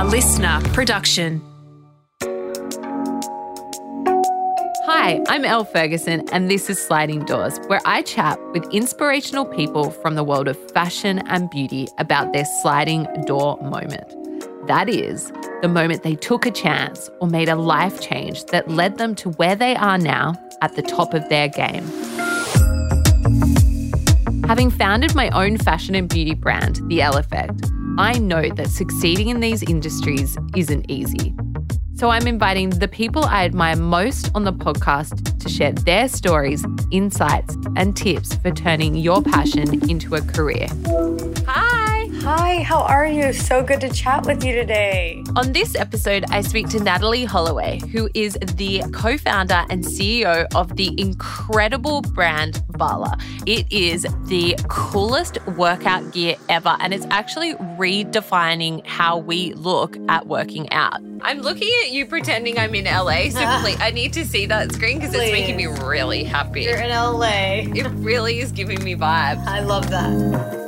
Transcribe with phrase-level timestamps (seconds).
[0.00, 1.42] a listener production.
[4.86, 9.90] Hi, I'm Elle Ferguson, and this is Sliding Doors, where I chat with inspirational people
[9.90, 14.08] from the world of fashion and beauty about their sliding door moment.
[14.66, 18.96] That is, the moment they took a chance or made a life change that led
[18.96, 20.32] them to where they are now
[20.62, 21.84] at the top of their game.
[24.44, 27.70] Having founded my own fashion and beauty brand, The Elle Effect,
[28.00, 31.34] I know that succeeding in these industries isn't easy.
[31.96, 36.64] So I'm inviting the people I admire most on the podcast to share their stories,
[36.90, 40.68] insights, and tips for turning your passion into a career.
[41.46, 41.89] Hi!
[42.22, 43.32] Hi, how are you?
[43.32, 45.24] So good to chat with you today.
[45.36, 50.46] On this episode, I speak to Natalie Holloway, who is the co founder and CEO
[50.54, 53.16] of the incredible brand Bala.
[53.46, 60.26] It is the coolest workout gear ever, and it's actually redefining how we look at
[60.26, 61.00] working out.
[61.22, 64.72] I'm looking at you pretending I'm in LA, so please, I need to see that
[64.72, 66.64] screen because it's making me really happy.
[66.64, 67.64] You're in LA.
[67.74, 69.46] It really is giving me vibes.
[69.46, 70.59] I love that.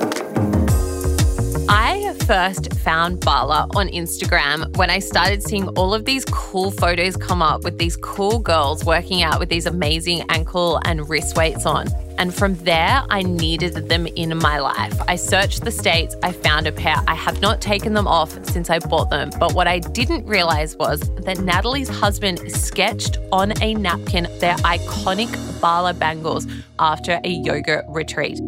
[2.33, 7.42] First found Bala on Instagram when I started seeing all of these cool photos come
[7.42, 11.89] up with these cool girls working out with these amazing ankle and wrist weights on.
[12.16, 14.98] And from there, I needed them in my life.
[15.06, 16.97] I searched the States, I found a pair.
[17.06, 19.28] I have not taken them off since I bought them.
[19.39, 25.61] But what I didn't realize was that Natalie's husband sketched on a napkin their iconic
[25.61, 26.46] Bala bangles
[26.78, 28.41] after a yoga retreat.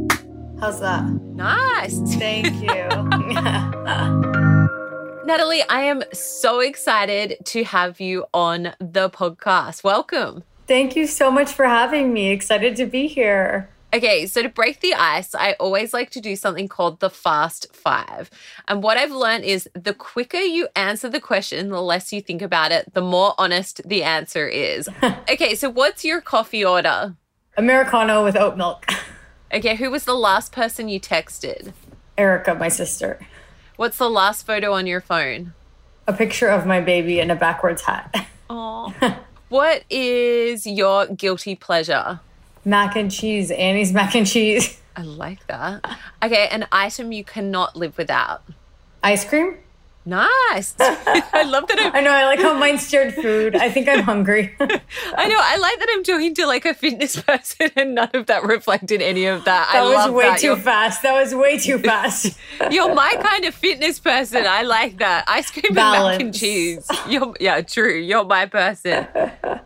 [0.65, 1.05] How's that?
[1.05, 1.98] Nice.
[2.15, 2.69] Thank you.
[5.27, 9.85] Natalie, I am so excited to have you on the podcast.
[9.85, 10.42] Welcome.
[10.67, 12.31] Thank you so much for having me.
[12.31, 13.69] Excited to be here.
[13.92, 17.67] Okay, so to break the ice, I always like to do something called the fast
[17.75, 18.31] five.
[18.67, 22.41] And what I've learned is the quicker you answer the question, the less you think
[22.41, 24.89] about it, the more honest the answer is.
[25.31, 27.17] okay, so what's your coffee order?
[27.58, 28.86] Americano with oat milk.
[29.55, 31.73] Okay, who was the last person you texted?
[32.19, 33.25] Erica, my sister.
[33.77, 35.53] What's the last photo on your phone?
[36.09, 38.27] A picture of my baby in a backwards hat.
[38.51, 38.93] Oh.
[39.51, 42.19] what is your guilty pleasure?
[42.64, 43.53] Mac and cheese.
[43.53, 44.81] Annie's mac and cheese.
[44.97, 45.85] I like that.
[46.20, 48.43] Okay, an item you cannot live without.
[49.05, 49.59] Ice cream.
[50.07, 50.75] Nice.
[50.81, 51.79] I love that.
[51.81, 52.11] I'm, I know.
[52.11, 53.57] I like how mine stirred food.
[53.57, 54.55] I think I'm hungry.
[54.61, 55.39] I know.
[55.41, 59.01] I like that I'm talking to like a fitness person, and none of that reflected
[59.01, 59.70] any of that.
[59.73, 60.41] That I was way that.
[60.41, 61.03] too You're- fast.
[61.03, 62.37] That was way too fast.
[62.70, 64.45] You're my kind of fitness person.
[64.47, 65.25] I like that.
[65.27, 66.87] Ice cream and mac and cheese.
[67.09, 67.95] You're, yeah, true.
[67.95, 69.07] You're my person.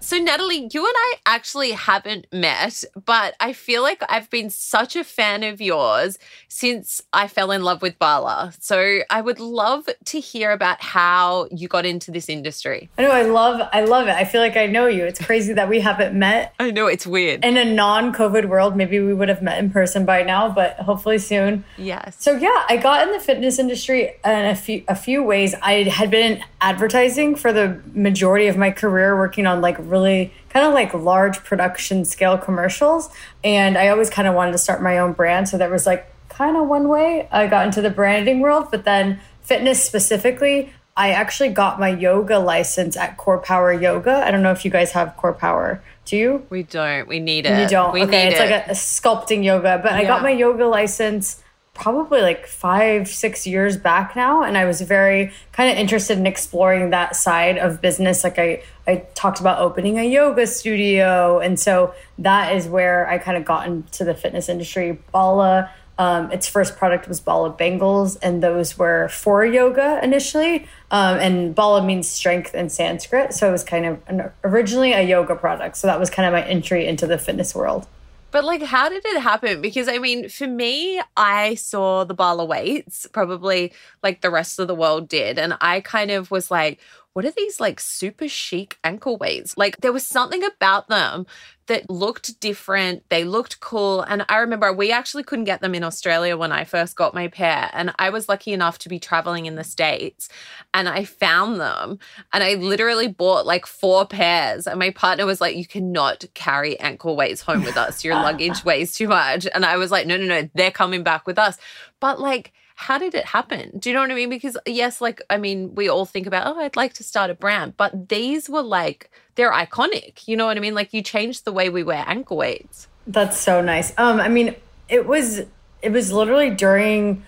[0.01, 4.95] So, Natalie, you and I actually haven't met, but I feel like I've been such
[4.95, 8.53] a fan of yours since I fell in love with Bala.
[8.61, 12.89] So, I would love to hear about how you got into this industry.
[12.99, 13.11] I know.
[13.11, 13.69] I love.
[13.73, 14.15] I love it.
[14.15, 15.05] I feel like I know you.
[15.05, 17.45] It's crazy that we haven't met I know it's weird.
[17.45, 18.77] in a non-COVID world.
[18.77, 21.65] Maybe we would have met in person by now, but hopefully soon.
[21.77, 22.17] Yes.
[22.19, 25.55] So yeah, I got in the fitness industry in a few a few ways.
[25.63, 30.33] I had been in advertising for the majority of my career, working on like really
[30.51, 33.09] kind of like large production scale commercials,
[33.45, 35.49] and I always kind of wanted to start my own brand.
[35.49, 38.85] So that was like kind of one way I got into the branding world, but
[38.85, 40.71] then fitness specifically.
[40.95, 44.23] I actually got my yoga license at Core Power Yoga.
[44.27, 45.83] I don't know if you guys have Core Power.
[46.05, 46.47] Do you?
[46.51, 47.09] we don't.
[47.09, 47.59] We need it.
[47.63, 47.93] You don't.
[47.93, 48.51] We okay, it's it.
[48.51, 49.81] like a, a sculpting yoga.
[49.83, 51.43] But I got my yoga license
[51.79, 56.27] probably like five, six years back now, and I was very kind of interested in
[56.27, 58.25] exploring that side of business.
[58.25, 63.19] Like I, I talked about opening a yoga studio, and so that is where I
[63.19, 64.99] kind of got into the fitness industry.
[65.13, 65.71] Bala.
[65.99, 70.67] Um, its first product was Bala Bangles, and those were for yoga initially.
[70.93, 75.03] Um, and Bala means strength in Sanskrit, so it was kind of an, originally a
[75.03, 75.77] yoga product.
[75.77, 77.87] So that was kind of my entry into the fitness world.
[78.31, 79.61] But like, how did it happen?
[79.61, 83.73] Because I mean, for me, I saw the Bala weights, probably
[84.03, 85.39] like the rest of the world did.
[85.39, 86.79] And I kind of was like,
[87.19, 89.59] what are these like super chic ankle weights?
[89.59, 91.27] Like, there was something about them
[91.67, 93.03] that looked different.
[93.09, 94.03] They looked cool.
[94.03, 97.27] And I remember we actually couldn't get them in Australia when I first got my
[97.27, 97.71] pair.
[97.73, 100.29] And I was lucky enough to be traveling in the States
[100.73, 101.99] and I found them
[102.33, 104.69] and I literally bought like four pairs.
[104.69, 108.05] And my partner was like, You cannot carry ankle weights home with us.
[108.05, 109.45] Your luggage weighs too much.
[109.53, 111.59] And I was like, No, no, no, they're coming back with us.
[111.99, 113.77] But like, how did it happen?
[113.77, 114.31] Do you know what I mean?
[114.31, 117.35] Because, yes, like, I mean, we all think about, oh, I'd like to start a
[117.35, 120.29] brand, but these were like, they're iconic.
[120.29, 120.77] You know what I mean?
[120.77, 122.87] Like, you changed the way we wear ankle weights.
[123.05, 123.93] That's so nice.
[123.99, 124.55] Um, I mean,
[124.89, 125.41] it was
[125.83, 127.25] it was literally during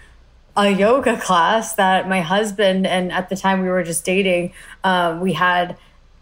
[0.57, 4.53] a yoga class that my husband and at the time we were just dating,
[4.85, 5.77] uh, we had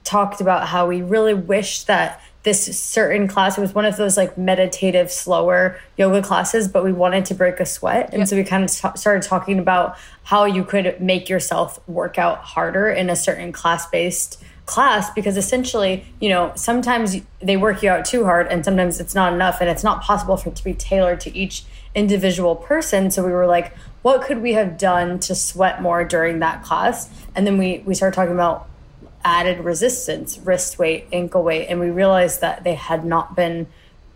[0.05, 4.17] talked about how we really wished that this certain class it was one of those
[4.17, 8.09] like meditative slower yoga classes but we wanted to break a sweat.
[8.11, 8.29] And yep.
[8.29, 12.39] so we kind of t- started talking about how you could make yourself work out
[12.39, 17.91] harder in a certain class based class because essentially you know sometimes they work you
[17.91, 20.65] out too hard and sometimes it's not enough and it's not possible for it to
[20.65, 21.65] be tailored to each
[21.95, 23.11] individual person.
[23.11, 27.11] So we were like what could we have done to sweat more during that class?
[27.35, 28.69] And then we we started talking about
[29.25, 33.67] added resistance, wrist weight, ankle weight, and we realized that they had not been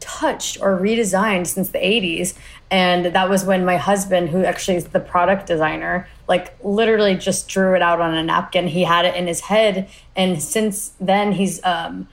[0.02, 2.34] touched or redesigned since the 80s.
[2.70, 7.48] And that was when my husband, who actually is the product designer, like literally just
[7.48, 8.66] drew it out on a napkin.
[8.66, 9.88] He had it in his head.
[10.16, 12.08] And since then, he's um,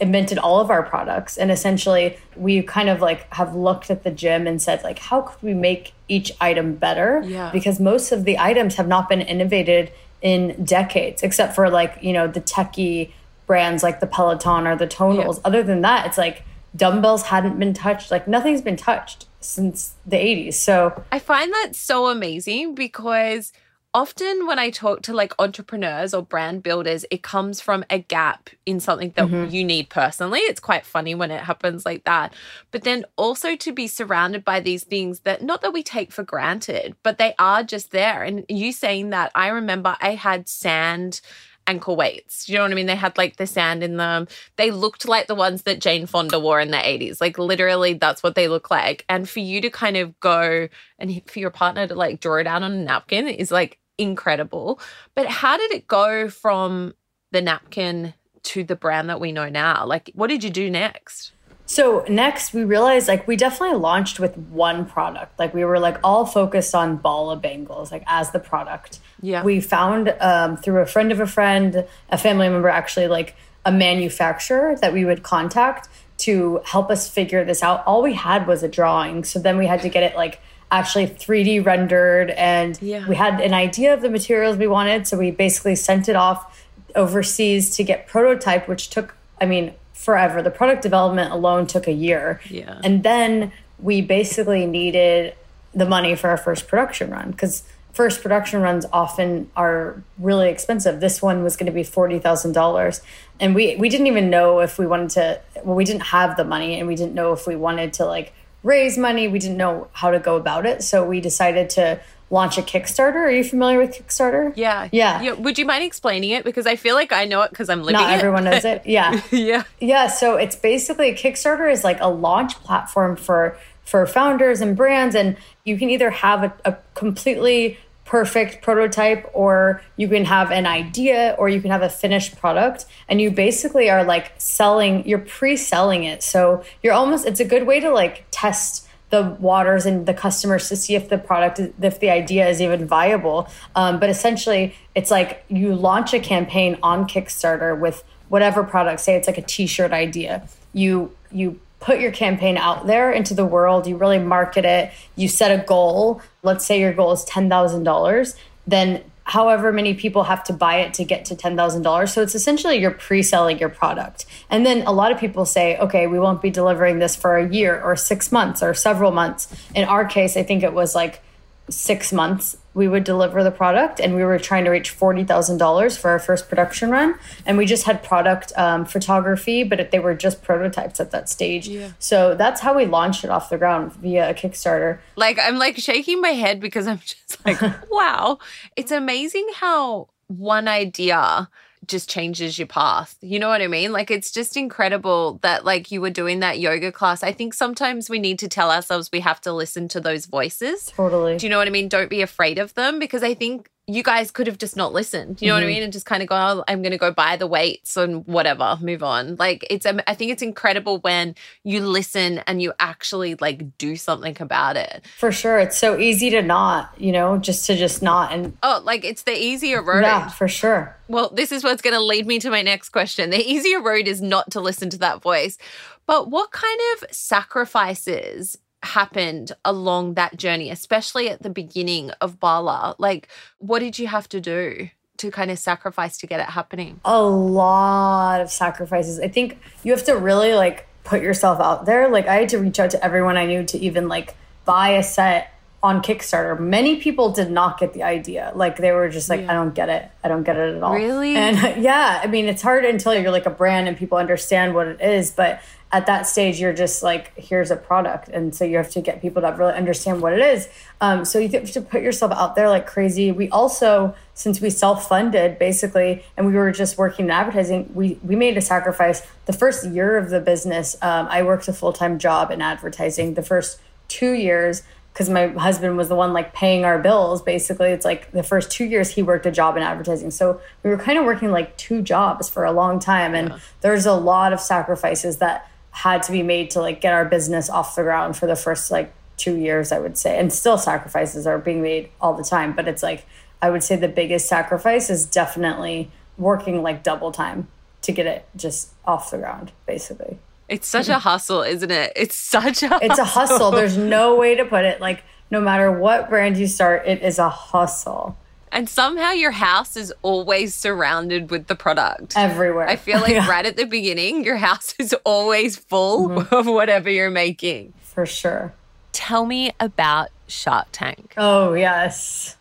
[0.00, 1.36] invented all of our products.
[1.36, 5.22] And essentially, we kind of like have looked at the gym and said, like, how
[5.22, 7.22] could we make each item better?
[7.24, 7.50] Yeah.
[7.52, 9.92] Because most of the items have not been innovated
[10.26, 13.12] in decades, except for like, you know, the techie
[13.46, 15.36] brands like the Peloton or the Tonals.
[15.36, 15.42] Yeah.
[15.44, 16.42] Other than that, it's like
[16.74, 18.10] dumbbells hadn't been touched.
[18.10, 20.54] Like nothing's been touched since the 80s.
[20.54, 23.52] So I find that so amazing because
[23.96, 28.50] often when I talk to like entrepreneurs or brand builders, it comes from a gap
[28.66, 29.50] in something that mm-hmm.
[29.50, 30.40] you need personally.
[30.40, 32.34] It's quite funny when it happens like that.
[32.72, 36.24] But then also to be surrounded by these things that not that we take for
[36.24, 38.22] granted, but they are just there.
[38.22, 41.22] And you saying that, I remember I had sand
[41.66, 42.50] ankle weights.
[42.50, 42.86] You know what I mean?
[42.86, 44.28] They had like the sand in them.
[44.56, 47.18] They looked like the ones that Jane Fonda wore in the 80s.
[47.18, 49.06] Like literally that's what they look like.
[49.08, 50.68] And for you to kind of go
[50.98, 54.80] and for your partner to like draw it out on a napkin is like incredible.
[55.14, 56.94] But how did it go from
[57.32, 58.14] the napkin
[58.44, 59.84] to the brand that we know now?
[59.86, 61.32] Like, what did you do next?
[61.68, 65.36] So next we realized like we definitely launched with one product.
[65.38, 69.00] Like we were like all focused on Bala bangles like as the product.
[69.20, 69.42] Yeah.
[69.42, 73.34] We found um, through a friend of a friend, a family member actually like
[73.64, 75.88] a manufacturer that we would contact
[76.18, 77.84] to help us figure this out.
[77.84, 79.24] All we had was a drawing.
[79.24, 80.40] So then we had to get it like
[80.70, 83.06] actually 3D rendered and yeah.
[83.06, 85.06] we had an idea of the materials we wanted.
[85.06, 86.64] So we basically sent it off
[86.94, 90.42] overseas to get prototype, which took, I mean, forever.
[90.42, 92.40] The product development alone took a year.
[92.48, 92.80] Yeah.
[92.82, 95.34] And then we basically needed
[95.74, 101.00] the money for our first production run because first production runs often are really expensive.
[101.00, 103.00] This one was going to be forty thousand dollars,
[103.40, 105.40] and we we didn't even know if we wanted to.
[105.64, 108.32] Well, we didn't have the money, and we didn't know if we wanted to like
[108.62, 109.28] raise money.
[109.28, 110.82] We didn't know how to go about it.
[110.82, 112.00] So we decided to
[112.30, 113.14] launch a Kickstarter.
[113.16, 114.52] Are you familiar with Kickstarter?
[114.56, 114.88] Yeah.
[114.90, 115.22] Yeah.
[115.22, 115.32] yeah.
[115.32, 116.44] Would you mind explaining it?
[116.44, 118.14] Because I feel like I know it because I'm living Not it.
[118.14, 118.82] everyone knows it.
[118.86, 119.20] Yeah.
[119.30, 119.62] yeah.
[119.80, 120.08] Yeah.
[120.08, 125.14] So it's basically Kickstarter is like a launch platform for for founders and brands.
[125.14, 130.64] And you can either have a, a completely perfect prototype or you can have an
[130.64, 135.18] idea or you can have a finished product and you basically are like selling you're
[135.18, 136.22] pre-selling it.
[136.22, 140.68] So you're almost it's a good way to like test the waters and the customers
[140.68, 143.48] to see if the product if the idea is even viable.
[143.74, 149.16] Um, but essentially it's like you launch a campaign on kickstarter with whatever product say
[149.16, 150.48] it's like a t-shirt idea.
[150.72, 155.28] You you put your campaign out there into the world, you really market it, you
[155.28, 156.20] set a goal.
[156.42, 158.36] Let's say your goal is $10,000,
[158.66, 162.08] then however many people have to buy it to get to $10,000.
[162.08, 164.24] So it's essentially you're pre selling your product.
[164.48, 167.48] And then a lot of people say, okay, we won't be delivering this for a
[167.48, 169.54] year or six months or several months.
[169.74, 171.22] In our case, I think it was like
[171.68, 176.10] six months we would deliver the product and we were trying to reach $40000 for
[176.10, 177.14] our first production run.
[177.46, 181.66] And we just had product um, photography but they were just prototypes at that stage.
[181.66, 181.92] Yeah.
[181.98, 184.98] so that's how we launched it off the ground via a kickstarter.
[185.16, 188.38] Like i'm like shaking my head because i'm just like wow.
[188.76, 191.48] It's amazing how one idea
[191.88, 193.16] just changes your path.
[193.20, 193.92] You know what I mean?
[193.92, 197.22] Like it's just incredible that like you were doing that yoga class.
[197.22, 200.92] I think sometimes we need to tell ourselves we have to listen to those voices.
[200.96, 201.36] Totally.
[201.36, 201.88] Do you know what I mean?
[201.88, 205.40] Don't be afraid of them because I think you guys could have just not listened.
[205.40, 205.56] You know mm-hmm.
[205.56, 205.74] what I mm-hmm.
[205.74, 205.82] mean?
[205.84, 208.76] And just kind of go, oh, I'm going to go buy the weights and whatever,
[208.80, 209.36] move on.
[209.36, 214.36] Like it's, I think it's incredible when you listen and you actually like do something
[214.40, 215.06] about it.
[215.16, 215.58] For sure.
[215.58, 218.32] It's so easy to not, you know, just to just not.
[218.32, 220.02] And oh, like it's the easier road.
[220.02, 220.96] Yeah, for sure.
[221.06, 223.30] Well, this is what's going to lead me to my next question.
[223.30, 225.58] The easier road is not to listen to that voice.
[226.06, 232.94] But what kind of sacrifices happened along that journey, especially at the beginning of Bala?
[232.98, 233.28] Like,
[233.58, 234.90] what did you have to do?
[235.18, 237.00] to kind of sacrifice to get it happening?
[237.02, 239.18] A lot of sacrifices.
[239.18, 242.10] I think you have to really like put yourself out there.
[242.10, 245.02] Like I had to reach out to everyone I knew to even like buy a
[245.02, 248.50] set on Kickstarter, many people did not get the idea.
[248.54, 250.10] Like they were just like, I don't get it.
[250.24, 250.94] I don't get it at all.
[250.94, 251.36] Really?
[251.36, 254.88] And yeah, I mean, it's hard until you're like a brand and people understand what
[254.88, 255.30] it is.
[255.30, 255.60] But
[255.92, 258.28] at that stage, you're just like, here's a product.
[258.28, 260.68] And so you have to get people to really understand what it is.
[261.00, 263.30] Um, so you have to put yourself out there like crazy.
[263.30, 268.18] We also, since we self funded basically, and we were just working in advertising, we,
[268.24, 269.22] we made a sacrifice.
[269.46, 273.34] The first year of the business, um, I worked a full time job in advertising.
[273.34, 277.88] The first two years, because my husband was the one like paying our bills basically
[277.88, 280.98] it's like the first two years he worked a job in advertising so we were
[280.98, 283.58] kind of working like two jobs for a long time and yeah.
[283.80, 287.70] there's a lot of sacrifices that had to be made to like get our business
[287.70, 291.46] off the ground for the first like two years i would say and still sacrifices
[291.46, 293.24] are being made all the time but it's like
[293.62, 297.66] i would say the biggest sacrifice is definitely working like double time
[298.02, 300.38] to get it just off the ground basically
[300.68, 302.12] it's such a hustle, isn't it?
[302.16, 303.70] It's such a It's a hustle.
[303.70, 305.00] There's no way to put it.
[305.00, 308.36] Like no matter what brand you start, it is a hustle.
[308.72, 312.36] And somehow your house is always surrounded with the product.
[312.36, 312.88] Everywhere.
[312.88, 313.48] I feel like yeah.
[313.48, 316.54] right at the beginning, your house is always full mm-hmm.
[316.54, 317.94] of whatever you're making.
[318.02, 318.74] For sure.
[319.12, 321.34] Tell me about Shark Tank.
[321.36, 322.56] Oh, yes.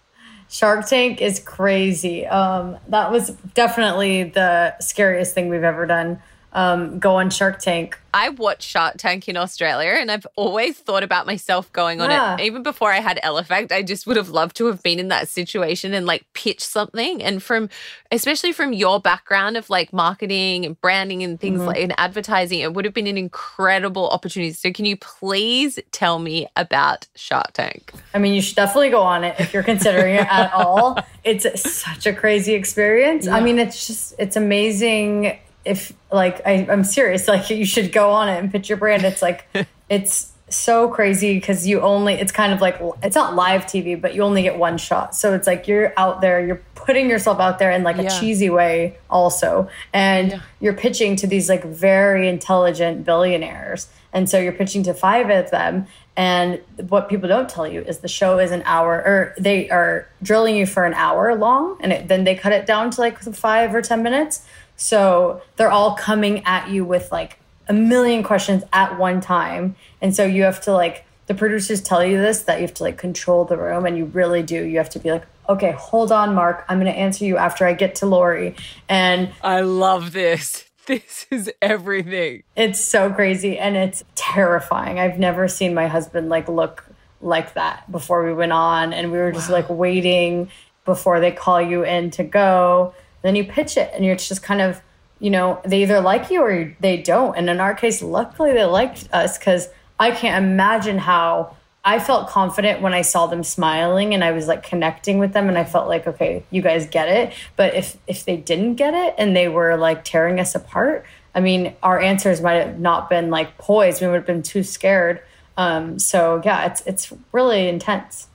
[0.48, 2.26] Shark Tank is crazy.
[2.26, 6.22] Um, that was definitely the scariest thing we've ever done
[6.56, 8.00] um, go on Shark Tank.
[8.14, 12.36] I watched Shark Tank in Australia and I've always thought about myself going on yeah.
[12.36, 12.46] it.
[12.46, 15.28] Even before I had Effect, I just would have loved to have been in that
[15.28, 17.22] situation and like pitch something.
[17.22, 17.68] And from,
[18.14, 21.68] especially from your background of like marketing and branding and things mm-hmm.
[21.68, 24.54] like in advertising, it would have been an incredible opportunity.
[24.54, 27.92] So, can you please tell me about Shark Tank?
[28.14, 30.98] I mean, you should definitely go on it if you're considering it at all.
[31.26, 31.44] It's
[31.82, 33.26] such a crazy experience.
[33.26, 33.36] Yeah.
[33.36, 38.12] I mean, it's just, it's amazing if like I, I'm serious, like you should go
[38.12, 39.04] on it and pitch your brand.
[39.04, 39.48] It's like
[39.90, 44.16] it's so crazy because you only it's kind of like it's not live TV, but
[44.16, 45.16] you only get one shot.
[45.16, 48.04] So it's like you're out there, you're putting yourself out there in like yeah.
[48.04, 49.70] a cheesy way also.
[49.92, 50.42] And yeah.
[50.60, 53.88] you're pitching to these like very intelligent billionaires.
[54.14, 55.88] And so you're pitching to five of them.
[56.16, 60.08] And what people don't tell you is the show is an hour, or they are
[60.24, 63.20] drilling you for an hour long, and it, then they cut it down to like
[63.20, 64.46] five or 10 minutes.
[64.76, 69.76] So they're all coming at you with like a million questions at one time.
[70.02, 72.84] And so you have to like, the producers tell you this that you have to
[72.84, 74.64] like control the room, and you really do.
[74.64, 76.66] You have to be like, okay, hold on, Mark.
[76.70, 78.56] I'm going to answer you after I get to Lori.
[78.88, 80.64] And I love this.
[80.86, 82.44] This is everything.
[82.56, 85.00] It's so crazy and it's terrifying.
[85.00, 86.86] I've never seen my husband like look
[87.22, 89.56] like that before we went on, and we were just wow.
[89.56, 90.52] like waiting
[90.86, 92.94] before they call you in to go
[93.26, 94.82] then you pitch it and you're just kind of
[95.20, 97.36] you know they either like you or they don't.
[97.36, 102.28] And in our case luckily they liked us because i can't imagine how i felt
[102.28, 105.64] confident when i saw them smiling and i was like connecting with them and i
[105.64, 107.34] felt like okay you guys get it.
[107.56, 111.40] But if if they didn't get it and they were like tearing us apart i
[111.40, 114.02] mean our answers might have not been like poised.
[114.02, 115.22] We would have been too scared.
[115.58, 118.28] Um, so yeah it's it's really intense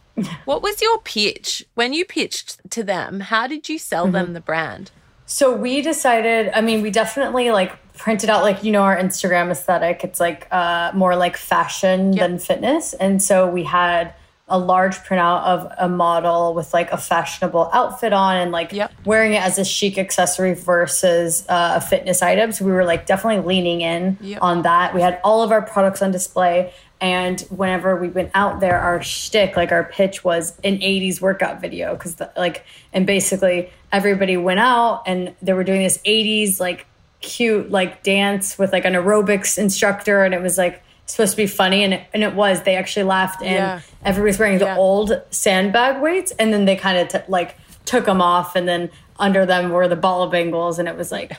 [0.44, 3.20] what was your pitch when you pitched to them?
[3.20, 4.12] How did you sell mm-hmm.
[4.12, 4.90] them the brand?
[5.26, 9.50] So we decided, I mean, we definitely like printed out like you know our Instagram
[9.50, 10.02] aesthetic.
[10.04, 12.28] It's like uh more like fashion yep.
[12.28, 12.94] than fitness.
[12.94, 14.14] And so we had
[14.50, 18.92] a large printout of a model with like a fashionable outfit on and like yep.
[19.04, 22.50] wearing it as a chic accessory versus uh, a fitness item.
[22.50, 24.40] So we were like definitely leaning in yep.
[24.42, 24.92] on that.
[24.92, 26.72] We had all of our products on display.
[27.00, 31.60] And whenever we went out there, our shtick, like our pitch was an 80s workout
[31.60, 31.96] video.
[31.96, 36.86] Cause like, and basically everybody went out and they were doing this 80s, like
[37.22, 40.24] cute, like dance with like an aerobics instructor.
[40.24, 41.84] And it was like supposed to be funny.
[41.84, 43.80] And it, and it was, they actually laughed and yeah.
[44.04, 44.76] everybody's wearing the yeah.
[44.76, 46.32] old sandbag weights.
[46.32, 48.56] And then they kind of t- like took them off.
[48.56, 50.78] And then under them were the Bala bangles.
[50.78, 51.32] And it was like,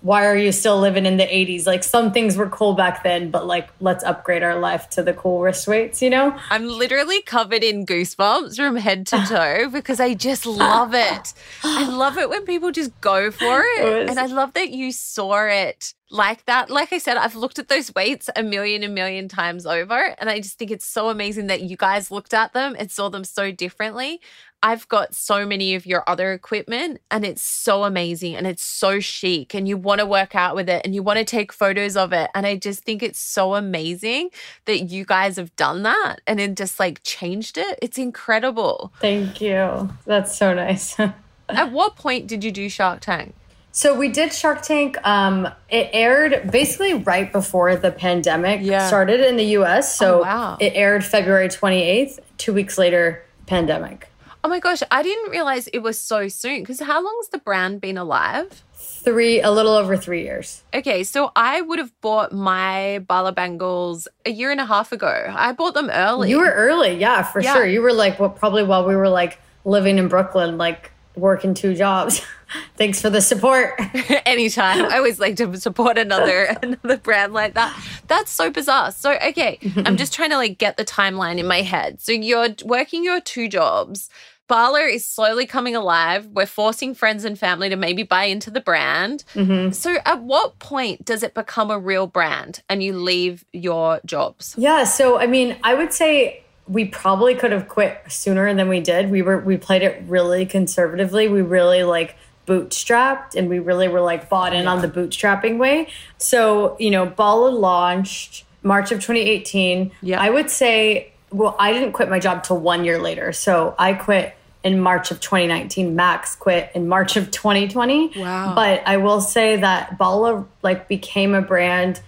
[0.00, 1.66] why are you still living in the 80s?
[1.66, 5.12] Like some things were cool back then, but like let's upgrade our life to the
[5.12, 6.38] cool wrist weights, you know?
[6.50, 11.34] I'm literally covered in goosebumps from head to toe because I just love it.
[11.64, 13.80] I love it when people just go for it.
[13.84, 16.70] it was- and I love that you saw it like that.
[16.70, 20.14] Like I said, I've looked at those weights a million and million times over.
[20.18, 23.08] And I just think it's so amazing that you guys looked at them and saw
[23.08, 24.20] them so differently.
[24.60, 28.98] I've got so many of your other equipment and it's so amazing and it's so
[28.98, 31.96] chic and you want to work out with it and you want to take photos
[31.96, 32.28] of it.
[32.34, 34.30] And I just think it's so amazing
[34.64, 37.78] that you guys have done that and then just like changed it.
[37.80, 38.92] It's incredible.
[39.00, 39.90] Thank you.
[40.06, 40.98] That's so nice.
[41.48, 43.34] At what point did you do Shark Tank?
[43.78, 44.96] So we did Shark Tank.
[45.06, 48.88] Um, it aired basically right before the pandemic yeah.
[48.88, 49.96] started in the US.
[49.96, 50.56] So oh, wow.
[50.58, 54.08] it aired February 28th two weeks later, pandemic.
[54.42, 56.62] Oh my gosh, I didn't realize it was so soon.
[56.62, 58.64] Because how long's the brand been alive?
[58.74, 60.64] Three, a little over three years.
[60.74, 65.32] Okay, so I would have bought my Bala bangles a year and a half ago.
[65.32, 66.30] I bought them early.
[66.30, 67.52] You were early, yeah, for Yeah.
[67.52, 67.64] sure.
[67.64, 71.74] You were like, well, probably while we were like living in Brooklyn, like working two
[71.74, 72.22] jobs.
[72.76, 73.78] Thanks for the support.
[74.26, 74.84] anytime.
[74.86, 77.78] I always like to support another another brand like that.
[78.06, 78.92] That's so bizarre.
[78.92, 82.00] So okay, I'm just trying to like get the timeline in my head.
[82.00, 84.08] So you're working your two jobs.
[84.46, 86.26] Bala is slowly coming alive.
[86.28, 89.24] We're forcing friends and family to maybe buy into the brand.
[89.34, 89.72] Mm-hmm.
[89.72, 94.54] So at what point does it become a real brand and you leave your jobs?
[94.56, 98.80] Yeah, so I mean, I would say we probably could have quit sooner than we
[98.80, 99.10] did.
[99.10, 101.28] We were we played it really conservatively.
[101.28, 105.88] We really like bootstrapped and we really were like bought in on the bootstrapping way.
[106.18, 109.90] So, you know, Bala launched March of 2018.
[110.02, 110.20] Yeah.
[110.20, 113.34] I would say well, I didn't quit my job till 1 year later.
[113.34, 114.34] So, I quit
[114.64, 115.94] in March of 2019.
[115.94, 118.18] Max quit in March of 2020.
[118.18, 118.54] Wow.
[118.54, 122.00] But I will say that Bala like became a brand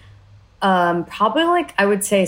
[0.62, 2.26] um, probably like I would say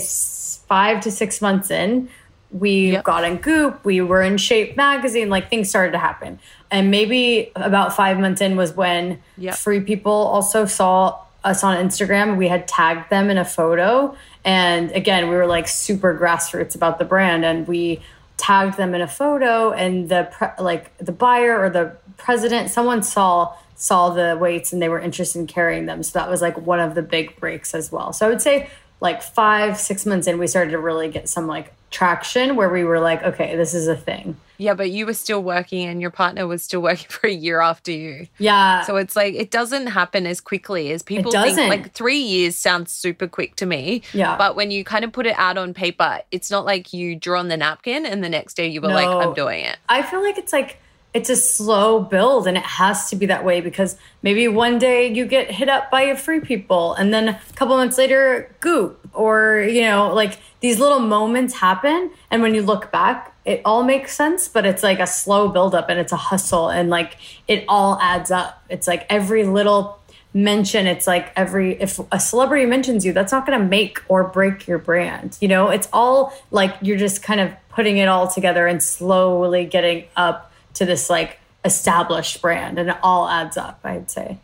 [0.67, 2.09] five to six months in,
[2.53, 3.03] we Yep.
[3.03, 6.39] got in Goop, we were in Shape magazine, like things started to happen.
[6.71, 9.55] And maybe about five months in was when Yep.
[9.55, 12.37] free people also saw us on Instagram.
[12.37, 14.15] We had tagged them in a photo.
[14.45, 18.01] And again, we were like super grassroots about the brand and we
[18.37, 23.03] tagged them in a photo and the pre- like the buyer or the president someone
[23.03, 26.57] saw saw the weights and they were interested in carrying them so that was like
[26.57, 28.67] one of the big breaks as well so i would say
[29.01, 32.83] like five six months in we started to really get some like traction where we
[32.83, 36.09] were like okay this is a thing Yeah, but you were still working and your
[36.11, 38.27] partner was still working for a year after you.
[38.39, 41.45] yeah So it's like it doesn't happen as quickly as people think.
[41.45, 41.69] doesn't.
[41.69, 44.01] Like three years sounds super quick to me.
[44.13, 44.37] Yeah.
[44.37, 47.37] But when you kind of put it out on paper, it's not like you drew
[47.37, 49.77] on the napkin and the next day you were like, I'm doing it.
[49.89, 50.77] I feel like it's like
[51.13, 55.13] it's a slow build and it has to be that way because maybe one day
[55.13, 59.07] you get hit up by a free people and then a couple months later goop
[59.13, 62.09] or you know like these little moments happen.
[62.31, 65.75] And when you look back it all makes sense but it's like a slow build
[65.75, 68.63] up and it's a hustle and like it all adds up.
[68.69, 69.99] It's like every little
[70.35, 74.23] mention it's like every if a celebrity mentions you that's not going to make or
[74.23, 75.69] break your brand you know?
[75.69, 80.49] It's all like you're just kind of putting it all together and slowly getting up
[80.73, 84.37] to this like established brand and it all adds up i'd say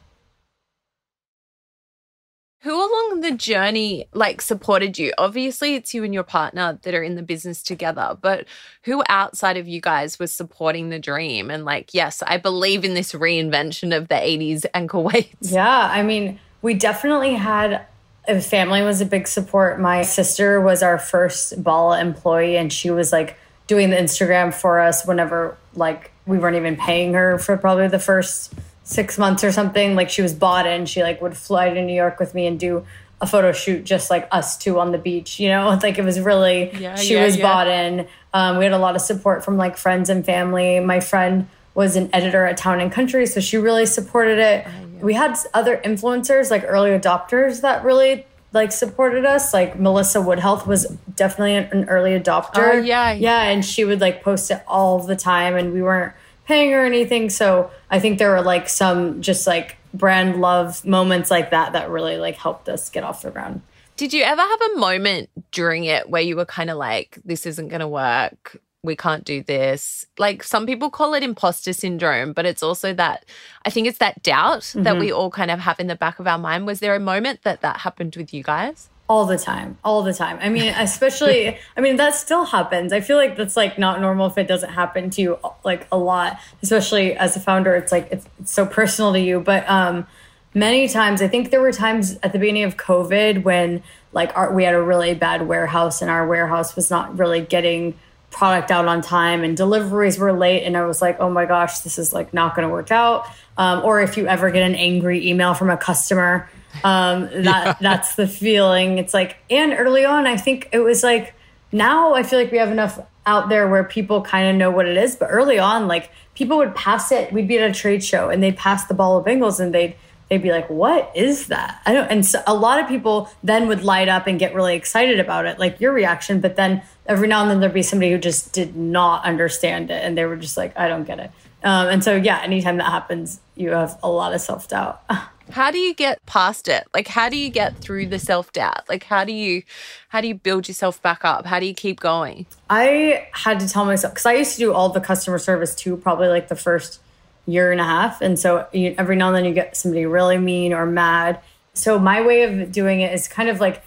[2.64, 5.14] Who along the journey like supported you?
[5.18, 8.48] Obviously, it's you and your partner that are in the business together, but
[8.84, 11.50] who outside of you guys was supporting the dream?
[11.50, 15.54] And like, yes, I believe in this reinvention of the 80s ankle weights.
[15.54, 17.86] Yeah, I mean, we definitely had
[18.28, 19.80] a family was a big support.
[19.80, 23.38] My sister was our first Bala employee, and she was like
[23.68, 28.00] doing the Instagram for us whenever like we weren't even paying her for probably the
[28.00, 29.96] first six months or something.
[29.96, 30.86] Like she was bought in.
[30.86, 32.86] She like would fly to New York with me and do
[33.20, 35.40] a photo shoot just like us two on the beach.
[35.40, 37.44] You know, like it was really Yeah, she yeah, was yeah.
[37.44, 38.08] bought in.
[38.34, 40.80] Um, we had a lot of support from like friends and family.
[40.80, 44.68] My friend was an editor at Town and Country, so she really supported it.
[45.02, 49.54] We had other influencers, like early adopters, that really like supported us.
[49.54, 50.86] Like Melissa Wood Health was
[51.16, 52.74] definitely an, early adopter.
[52.74, 53.12] Oh, yeah.
[53.12, 56.14] yeah, and she would like post it all the time, and we weren't
[56.46, 57.30] paying her anything.
[57.30, 61.90] So I think there were like some just like brand love moments like that that
[61.90, 63.62] really like helped us get off the ground.
[63.98, 67.46] Did you ever have a moment during it where you were kind of like, this
[67.46, 68.62] isn't going to work?
[68.84, 70.06] We can't do this.
[70.18, 73.26] Like some people call it imposter syndrome, but it's also that
[73.66, 76.28] I think it's that doubt that we all kind of have in the back of
[76.28, 76.66] our mind.
[76.66, 78.90] Was there a moment that that happened with you guys?
[79.10, 83.02] all the time all the time i mean especially i mean that still happens i
[83.02, 86.40] feel like that's like not normal if it doesn't happen to you like a lot
[86.62, 90.06] especially as a founder it's like it's, it's so personal to you but um
[90.54, 93.82] many times i think there were times at the beginning of covid when
[94.14, 97.98] like our, we had a really bad warehouse and our warehouse was not really getting
[98.32, 101.80] product out on time and deliveries were late and i was like oh my gosh
[101.80, 103.26] this is like not going to work out.
[103.58, 106.50] Um, or if you ever get an angry email from a customer
[106.84, 108.98] um, that that's the feeling.
[108.98, 111.34] It's like and early on i think it was like
[111.72, 114.88] now i feel like we have enough out there where people kind of know what
[114.88, 118.04] it is but early on like people would pass it we'd be at a trade
[118.04, 119.96] show and they'd pass the Bala bangles and they'd
[120.30, 121.82] they'd be like what is that?
[121.86, 124.76] I don't and so a lot of people then would light up and get really
[124.76, 128.12] excited about it like your reaction but then every now and then there'd be somebody
[128.12, 131.32] who just did not understand it and they were just like, I don't get it.
[131.64, 135.04] Um, and so, yeah, anytime that happens, you have a lot of self doubt.
[135.52, 136.88] how do you get past it?
[136.94, 138.88] Like how do you get through the self-doubt?
[138.88, 139.64] Like how do you
[140.10, 141.46] how do you build yourself back up?
[141.46, 142.46] How do you keep going?
[142.70, 145.98] I had to tell myself because i used to do all the customer service too
[145.98, 147.02] probably like the first
[147.46, 148.22] year and a half.
[148.22, 151.40] And so you, every now and then you get somebody really mean or mad.
[151.74, 153.84] So my way of doing it is kind of like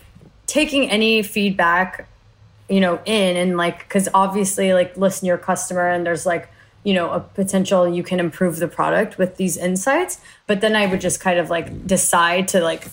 [0.47, 2.09] taking any feedback
[2.69, 6.49] you know in and like because obviously like listen to your customer and there's like
[6.85, 10.19] you know a potential you can improve the product with these insights.
[10.47, 12.89] But then i would just kind of like decide to like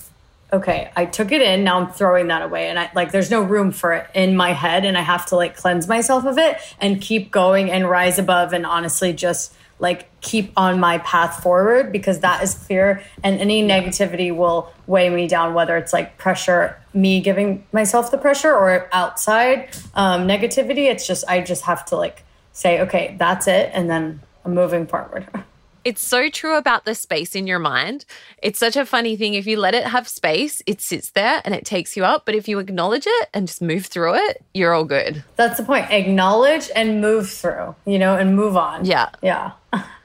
[0.52, 2.68] okay i took it in now i'm throwing that away.
[2.68, 5.36] And i like there's no room for it in my head and i have to
[5.36, 10.08] like cleanse myself of it and keep going and rise above and honestly just like
[10.20, 15.26] keep on my path forward because that is clear and any negativity will weigh me
[15.26, 21.06] down whether it's like pressure me giving myself the pressure or outside um, negativity it's
[21.06, 23.70] just i just have to like say, okay, that's it.
[23.72, 25.26] And then I'm moving forward.
[25.84, 28.04] It's so true about the space in your mind.
[28.42, 29.34] It's such a funny thing.
[29.34, 32.26] If you let it have space, it sits there and it takes you up.
[32.26, 35.24] But if you acknowledge it and just move through it, you're all good.
[35.36, 35.90] That's the point.
[35.90, 38.84] Acknowledge and move through, you know, and move on.
[38.84, 39.08] Yeah.
[39.22, 39.52] Yeah.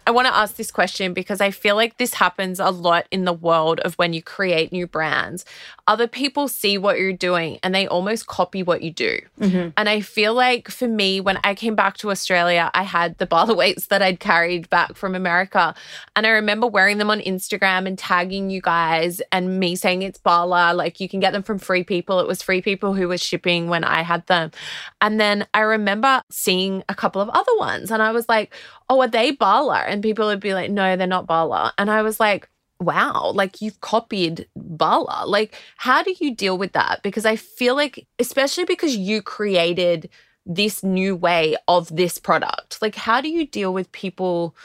[0.07, 3.25] I want to ask this question because I feel like this happens a lot in
[3.25, 5.45] the world of when you create new brands.
[5.87, 9.19] Other people see what you're doing and they almost copy what you do.
[9.39, 9.69] Mm-hmm.
[9.77, 13.25] And I feel like for me, when I came back to Australia, I had the
[13.27, 15.75] Bala weights that I'd carried back from America.
[16.15, 20.17] And I remember wearing them on Instagram and tagging you guys and me saying it's
[20.17, 22.19] Bala, like you can get them from free people.
[22.19, 24.51] It was free people who was shipping when I had them.
[25.01, 28.53] And then I remember seeing a couple of other ones and I was like,
[28.89, 29.81] oh, are they Bala?
[29.81, 31.73] And people would be like, no, they're not Bala.
[31.77, 32.49] And I was like,
[32.85, 35.25] wow, like you've copied Bala.
[35.25, 37.01] Like, how do you deal with that?
[37.03, 40.09] Because I feel like, especially because you created
[40.45, 44.55] this new way of this product, like, how do you deal with people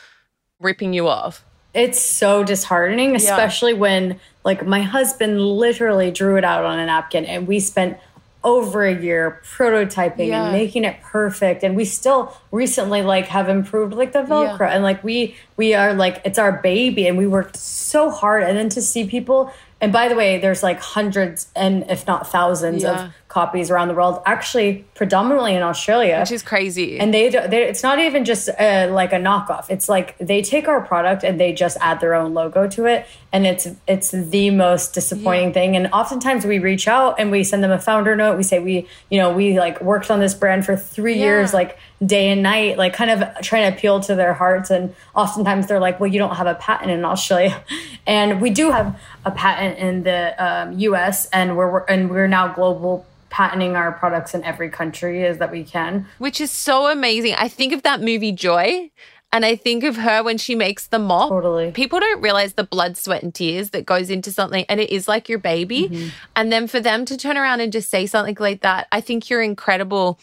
[0.61, 1.45] ripping you off?
[1.73, 3.79] It's so disheartening, especially yeah.
[3.79, 7.97] when, like, my husband literally drew it out on a napkin and we spent
[8.43, 10.45] over a year prototyping yeah.
[10.45, 14.75] and making it perfect and we still recently like have improved like the velcro yeah.
[14.75, 18.57] and like we we are like it's our baby and we worked so hard and
[18.57, 22.83] then to see people and by the way there's like hundreds and if not thousands
[22.83, 23.07] yeah.
[23.07, 26.99] of copies around the world, actually predominantly in Australia, which is crazy.
[26.99, 29.71] And they, they it's not even just uh, like a knockoff.
[29.71, 33.07] It's like they take our product and they just add their own logo to it,
[33.33, 35.55] and it's it's the most disappointing yeah.
[35.55, 35.77] thing.
[35.77, 38.37] And oftentimes we reach out and we send them a founder note.
[38.37, 41.25] We say we you know we like worked on this brand for three yeah.
[41.25, 44.71] years, like day and night, like kind of trying to appeal to their hearts.
[44.71, 47.63] And oftentimes they're like, well, you don't have a patent in Australia,
[48.07, 51.27] and we do have a patent in the um, U.S.
[51.27, 55.63] and we're and we're now global patenting our products in every country as that we
[55.63, 56.07] can.
[56.19, 57.35] Which is so amazing.
[57.39, 58.91] I think of that movie Joy.
[59.33, 61.29] And I think of her when she makes the mop.
[61.29, 61.71] Totally.
[61.71, 65.07] People don't realize the blood, sweat, and tears that goes into something, and it is
[65.07, 65.89] like your baby.
[65.89, 66.09] Mm-hmm.
[66.35, 69.31] And then for them to turn around and just say something like that, I think
[69.31, 70.19] you're incredible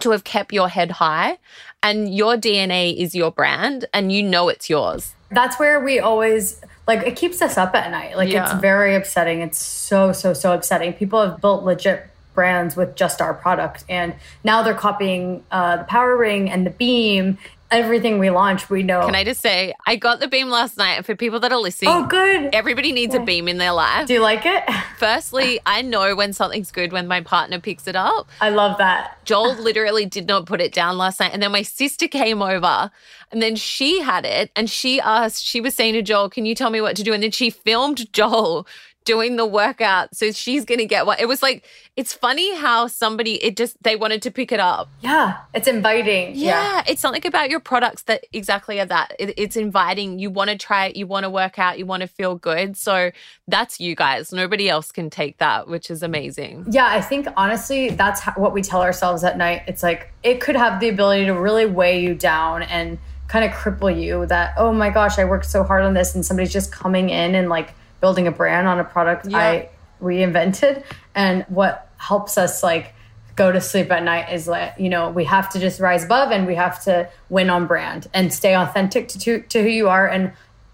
[0.00, 1.38] to have kept your head high.
[1.82, 5.14] And your DNA is your brand, and you know it's yours.
[5.30, 8.16] That's where we always like it keeps us up at night.
[8.16, 8.44] Like yeah.
[8.44, 9.40] it's very upsetting.
[9.40, 10.94] It's so so so upsetting.
[10.94, 13.84] People have built legit brands with just our product.
[13.88, 17.38] And now they're copying uh, the Power Ring and the Beam.
[17.70, 19.04] Everything we launch, we know.
[19.04, 20.94] Can I just say, I got the beam last night.
[20.94, 22.50] And for people that are listening, oh, good.
[22.52, 23.22] Everybody needs yeah.
[23.22, 24.06] a beam in their life.
[24.06, 24.62] Do you like it?
[24.98, 28.28] Firstly, I know when something's good when my partner picks it up.
[28.40, 29.24] I love that.
[29.24, 31.32] Joel literally did not put it down last night.
[31.32, 32.90] And then my sister came over
[33.32, 36.54] and then she had it and she asked, she was saying to Joel, Can you
[36.54, 37.12] tell me what to do?
[37.12, 38.66] And then she filmed Joel
[39.06, 40.14] doing the workout.
[40.14, 41.16] So she's going to get one.
[41.18, 41.64] It was like,
[41.96, 44.90] it's funny how somebody, it just, they wanted to pick it up.
[45.00, 45.38] Yeah.
[45.54, 46.34] It's inviting.
[46.34, 46.74] Yeah.
[46.74, 46.82] yeah.
[46.86, 49.14] It's something about your products that exactly are that.
[49.18, 50.18] It, it's inviting.
[50.18, 50.96] You want to try it.
[50.96, 51.78] You want to work out.
[51.78, 52.76] You want to feel good.
[52.76, 53.12] So
[53.48, 54.32] that's you guys.
[54.32, 56.66] Nobody else can take that, which is amazing.
[56.68, 56.88] Yeah.
[56.88, 59.62] I think honestly, that's what we tell ourselves at night.
[59.66, 63.52] It's like, it could have the ability to really weigh you down and kind of
[63.52, 66.14] cripple you that, oh my gosh, I worked so hard on this.
[66.14, 69.38] And somebody's just coming in and like, building a brand on a product yeah.
[69.38, 69.68] I
[70.00, 70.84] reinvented.
[71.14, 72.94] And what helps us like
[73.36, 76.30] go to sleep at night is that you know we have to just rise above
[76.32, 79.88] and we have to win on brand and stay authentic to, to, to who you
[79.88, 80.32] are and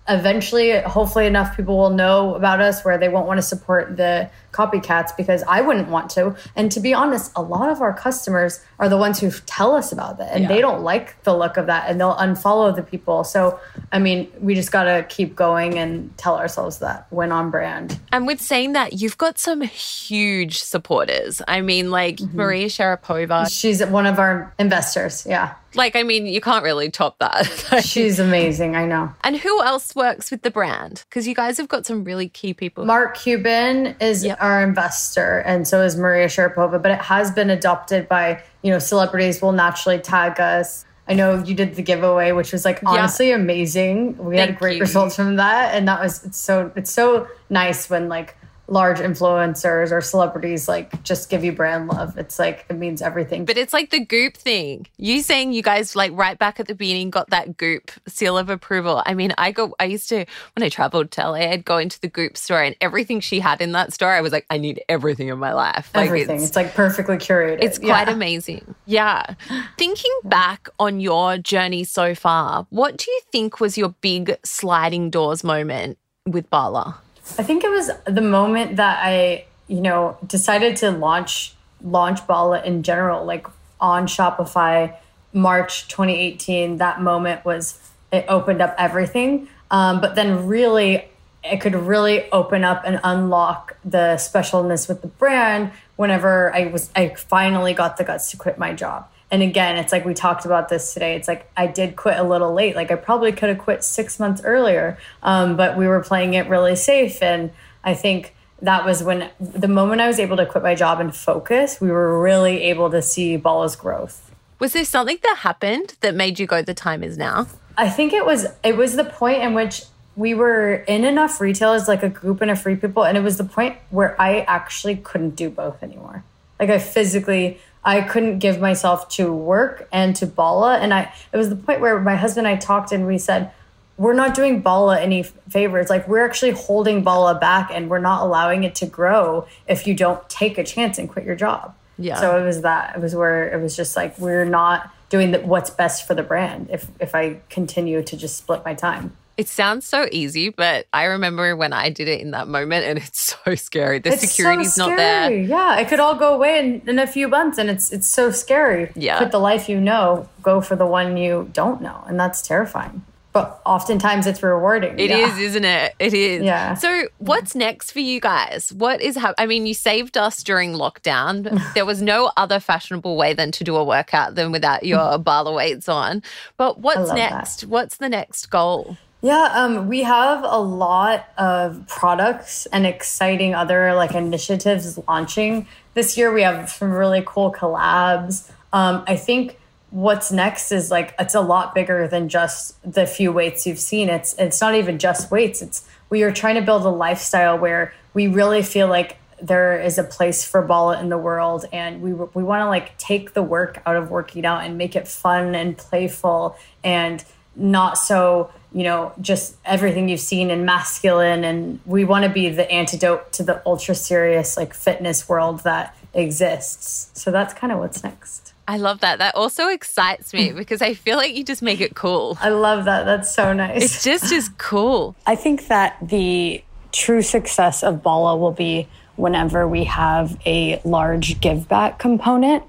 [0.08, 4.30] eventually, hopefully, enough people will know about us where they won't want to support the
[4.52, 6.36] copycats because I wouldn't want to.
[6.54, 9.92] And to be honest, a lot of our customers are the ones who tell us
[9.92, 10.48] about that and yeah.
[10.48, 13.24] they don't like the look of that and they'll unfollow the people.
[13.24, 13.58] So,
[13.92, 17.98] I mean, we just got to keep going and tell ourselves that when on brand.
[18.12, 21.40] And with saying that, you've got some huge supporters.
[21.48, 22.36] I mean, like mm-hmm.
[22.36, 23.50] Maria Sharapova.
[23.50, 25.26] She's one of our investors.
[25.26, 25.54] Yeah.
[25.74, 27.46] Like, I mean, you can't really top that.
[27.84, 28.76] She's amazing.
[28.76, 29.12] I know.
[29.24, 31.04] And who else works with the brand?
[31.08, 32.84] Because you guys have got some really key people.
[32.84, 34.38] Mark Cuban is yep.
[34.40, 36.82] our investor, and so is Maria Sharapova.
[36.82, 40.84] But it has been adopted by, you know, celebrities will naturally tag us.
[41.08, 43.36] I know you did the giveaway, which was like honestly yeah.
[43.36, 44.16] amazing.
[44.18, 44.82] We Thank had great you.
[44.82, 48.36] results from that, and that was it's so it's so nice when like
[48.68, 52.16] large influencers or celebrities like just give you brand love.
[52.16, 53.44] It's like it means everything.
[53.44, 54.86] But it's like the goop thing.
[54.96, 58.48] You saying you guys like right back at the beginning got that goop seal of
[58.48, 59.02] approval.
[59.04, 62.00] I mean, I go I used to when I traveled to LA, I'd go into
[62.00, 64.82] the goop store and everything she had in that store, I was like, I need
[64.88, 65.90] everything in my life.
[65.94, 66.36] Like everything.
[66.36, 67.62] It's, it's like perfectly curated.
[67.62, 68.14] It's quite yeah.
[68.14, 68.74] amazing.
[68.86, 69.34] Yeah.
[69.76, 75.10] Thinking back on your journey so far, what do you think was your big sliding
[75.10, 77.00] doors moment with Bala?
[77.38, 82.62] I think it was the moment that I, you know, decided to launch launch Bala
[82.62, 83.46] in general, like
[83.80, 84.96] on Shopify,
[85.32, 86.78] March 2018.
[86.78, 87.78] That moment was
[88.12, 89.48] it opened up everything.
[89.70, 91.08] Um, but then really,
[91.42, 96.90] it could really open up and unlock the specialness with the brand whenever I was
[96.94, 100.44] I finally got the guts to quit my job and again it's like we talked
[100.44, 101.16] about this today.
[101.16, 102.76] It's like i did quit a little late.
[102.76, 106.48] Like i probably could have quit six months earlier um, but we were playing it
[106.48, 107.20] really safe.
[107.20, 107.50] And
[107.82, 111.16] i think that was when the moment i was able to quit my job and
[111.16, 114.30] focus we were really able to see Bala's growth.
[114.60, 118.12] Was there something that happened that made you go the time is now i think
[118.12, 119.82] it was it was the point in which
[120.14, 123.22] we were in enough retail as like a Goop and a free people and it
[123.22, 126.22] was the point where i actually couldn't do both anymore.
[126.60, 130.78] Like i physically I couldn't give myself to work and to Bala.
[130.78, 133.50] And I, it was the point where my husband and I talked and we said,
[133.96, 135.90] we're not doing Bala any favors.
[135.90, 139.94] Like we're actually holding Bala back and we're not allowing it to grow if you
[139.94, 141.74] don't take a chance and quit your job.
[141.98, 142.20] Yeah.
[142.20, 142.96] So it was that.
[142.96, 146.22] It was where it was just like we're not doing the, what's best for the
[146.22, 149.16] brand if if I continue to just split my time.
[149.42, 152.96] It sounds so easy, but I remember when I did it in that moment and
[152.96, 153.98] it's so scary.
[153.98, 155.32] The it's security's so not there.
[155.32, 158.30] Yeah, it could all go away in, in a few months and it's it's so
[158.30, 158.92] scary.
[158.94, 159.18] Yeah.
[159.18, 162.04] Put the life you know, go for the one you don't know.
[162.06, 163.04] And that's terrifying.
[163.32, 164.96] But oftentimes it's rewarding.
[164.96, 165.26] It yeah.
[165.26, 165.96] is, isn't it?
[165.98, 166.44] It is.
[166.44, 166.74] Yeah.
[166.74, 168.72] So what's next for you guys?
[168.72, 169.34] What is happening?
[169.38, 171.60] I mean, you saved us during lockdown.
[171.74, 175.52] there was no other fashionable way than to do a workout than without your Bala
[175.52, 176.22] weights on.
[176.56, 177.62] But what's next?
[177.62, 177.70] That.
[177.70, 178.96] What's the next goal?
[179.24, 186.18] Yeah, um, we have a lot of products and exciting other like initiatives launching this
[186.18, 186.32] year.
[186.32, 188.50] We have some really cool collabs.
[188.72, 193.30] Um, I think what's next is like it's a lot bigger than just the few
[193.30, 194.08] weights you've seen.
[194.08, 195.62] It's it's not even just weights.
[195.62, 199.98] It's we are trying to build a lifestyle where we really feel like there is
[199.98, 203.42] a place for Bala in the world, and we we want to like take the
[203.44, 208.84] work out of working out and make it fun and playful and not so you
[208.84, 211.44] know, just everything you've seen in masculine.
[211.44, 215.96] And we want to be the antidote to the ultra serious, like fitness world that
[216.14, 217.10] exists.
[217.14, 218.52] So that's kind of what's next.
[218.68, 219.18] I love that.
[219.18, 222.38] That also excites me because I feel like you just make it cool.
[222.40, 223.04] I love that.
[223.04, 223.82] That's so nice.
[223.82, 225.14] It's just as cool.
[225.26, 231.40] I think that the true success of Bala will be whenever we have a large
[231.40, 232.64] give back component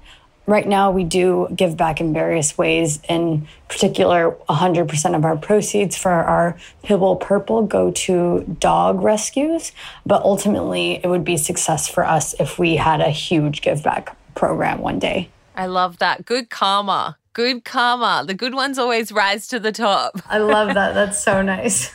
[0.46, 3.00] Right now, we do give back in various ways.
[3.08, 9.72] In particular, 100% of our proceeds for our Pibble Purple go to dog rescues.
[10.04, 14.16] But ultimately, it would be success for us if we had a huge give back
[14.34, 15.30] program one day.
[15.56, 16.26] I love that.
[16.26, 17.16] Good karma.
[17.32, 18.24] Good karma.
[18.26, 20.20] The good ones always rise to the top.
[20.26, 20.94] I love that.
[20.94, 21.92] That's so nice.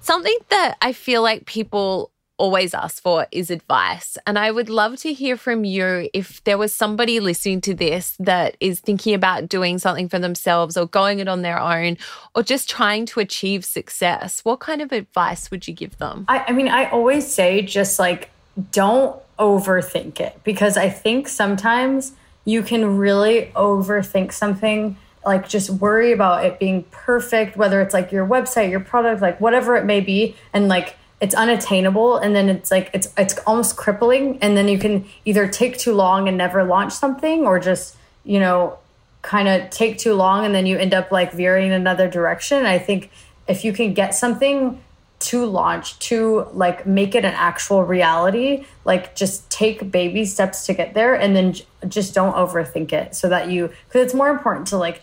[0.00, 4.18] Something that I feel like people always ask for is advice.
[4.26, 8.16] And I would love to hear from you if there was somebody listening to this
[8.18, 11.96] that is thinking about doing something for themselves or going it on their own
[12.34, 14.44] or just trying to achieve success.
[14.44, 16.26] What kind of advice would you give them?
[16.28, 18.30] I, I mean, I always say just like,
[18.72, 22.12] don't overthink it because I think sometimes
[22.44, 24.96] you can really overthink something
[25.26, 29.38] like just worry about it being perfect whether it's like your website your product like
[29.40, 33.76] whatever it may be and like it's unattainable and then it's like it's it's almost
[33.76, 37.96] crippling and then you can either take too long and never launch something or just
[38.24, 38.78] you know
[39.22, 42.64] kind of take too long and then you end up like veering in another direction.
[42.64, 43.10] I think
[43.48, 44.80] if you can get something
[45.18, 50.74] to launch to like make it an actual reality like just take baby steps to
[50.74, 54.28] get there and then j- just don't overthink it so that you because it's more
[54.28, 55.00] important to like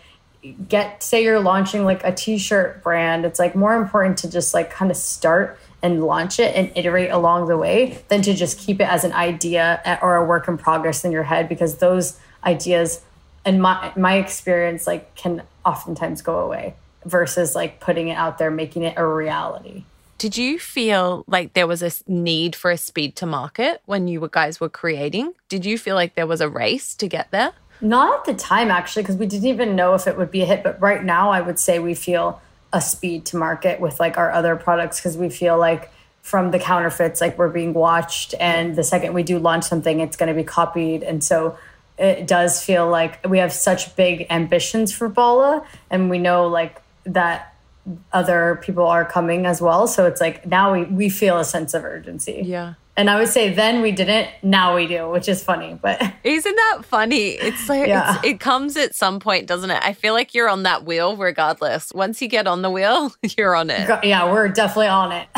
[0.68, 4.70] get say you're launching like a t-shirt brand it's like more important to just like
[4.70, 8.80] kind of start and launch it and iterate along the way than to just keep
[8.80, 13.02] it as an idea or a work in progress in your head because those ideas
[13.44, 18.50] in my my experience like can oftentimes go away versus like putting it out there
[18.50, 19.84] making it a reality
[20.16, 24.26] did you feel like there was a need for a speed to market when you
[24.32, 25.34] guys were creating?
[25.48, 27.52] Did you feel like there was a race to get there?
[27.80, 30.46] Not at the time, actually, because we didn't even know if it would be a
[30.46, 30.62] hit.
[30.62, 32.40] But right now, I would say we feel
[32.74, 36.58] a speed to market with like our other products because we feel like from the
[36.58, 38.34] counterfeits, like we're being watched.
[38.40, 41.02] And the second we do launch something, it's going to be copied.
[41.04, 41.56] And so
[41.96, 45.64] it does feel like we have such big ambitions for Bala.
[45.88, 47.54] And we know like that
[48.12, 49.86] other people are coming as well.
[49.86, 52.42] So it's like now we, we feel a sense of urgency.
[52.44, 52.74] Yeah.
[52.96, 55.78] And I would say then we didn't, now we do, which is funny.
[55.80, 57.30] But isn't that funny?
[57.30, 58.16] It's like yeah.
[58.16, 59.82] it's, it comes at some point, doesn't it?
[59.82, 61.92] I feel like you're on that wheel regardless.
[61.92, 63.88] Once you get on the wheel, you're on it.
[64.04, 65.28] Yeah, we're definitely on it.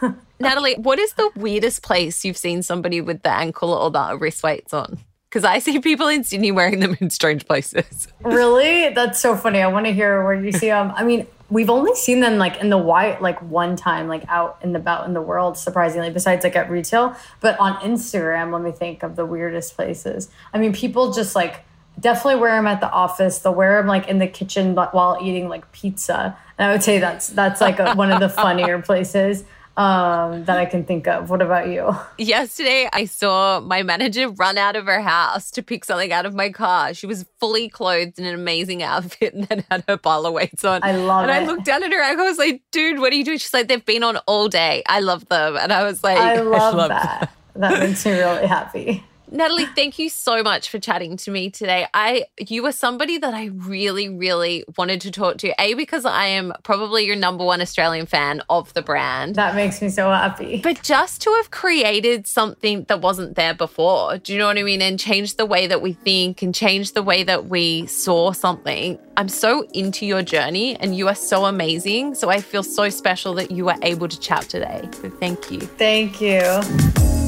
[0.40, 4.42] Natalie, what is the weirdest place you've seen somebody with the ankle or the wrist
[4.42, 4.98] weights on?
[5.30, 8.08] Because I see people in Sydney wearing them in strange places.
[8.22, 8.90] Really?
[8.90, 9.60] That's so funny.
[9.60, 10.92] I want to hear where you see them.
[10.94, 14.58] I mean, we've only seen them like in the white like one time like out
[14.62, 17.16] and about in the world surprisingly besides like at retail.
[17.40, 20.28] But on instagram let me think of the weirdest places.
[20.52, 21.64] I mean people just like
[21.98, 23.38] definitely wear them at the office.
[23.38, 26.36] They'll wear them like in the kitchen but while eating like pizza.
[26.58, 29.44] And i would say that's that's like a, one of the funnier places
[29.76, 31.28] um, that I can think of.
[31.28, 31.94] What about you?
[32.18, 36.34] Yesterday, I saw my manager run out of her house to pick something out of
[36.34, 36.94] my car.
[36.94, 40.82] She was fully clothed in an amazing outfit and then had her Bala weights on.
[40.82, 41.36] I love and it.
[41.36, 42.02] And I looked down at her.
[42.02, 43.38] I was like, dude, what are you doing?
[43.38, 44.82] She's like, they've been on all day.
[44.86, 45.56] I love them.
[45.56, 47.32] And I was like, I love, I love that.
[47.56, 49.04] that makes me really happy.
[49.30, 51.86] Natalie, thank you so much for chatting to me today.
[51.92, 55.52] I you were somebody that I really, really wanted to talk to.
[55.60, 59.34] A because I am probably your number one Australian fan of the brand.
[59.34, 60.60] That makes me so happy.
[60.62, 64.62] But just to have created something that wasn't there before, do you know what I
[64.62, 64.80] mean?
[64.80, 68.98] And changed the way that we think and changed the way that we saw something.
[69.16, 72.14] I'm so into your journey and you are so amazing.
[72.14, 74.88] So I feel so special that you were able to chat today.
[74.92, 75.60] So thank you.
[75.60, 77.25] Thank you.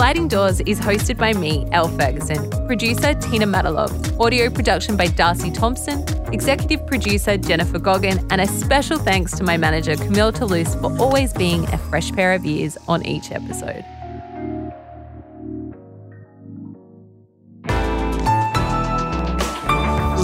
[0.00, 5.50] Sliding Doors is hosted by me, Elle Ferguson, producer Tina Matalov, audio production by Darcy
[5.50, 10.86] Thompson, executive producer Jennifer Goggin, and a special thanks to my manager Camille Toulouse for
[10.98, 13.84] always being a fresh pair of ears on each episode.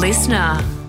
[0.01, 0.86] Listener.